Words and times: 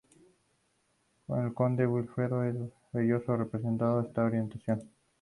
El 1.27 1.53
conde 1.53 1.85
Wifredo 1.85 2.43
el 2.43 2.73
Velloso 2.91 3.37
representó 3.37 3.99
esta 4.01 4.23
orientación. 4.23 4.89